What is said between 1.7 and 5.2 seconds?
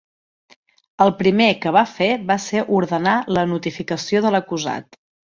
va fer va ser ordenar la notificació de l'acusat.